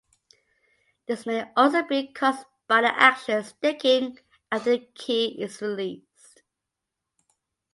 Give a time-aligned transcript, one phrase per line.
[1.05, 4.17] This may also be caused by the action sticking
[4.51, 6.41] after the key is released.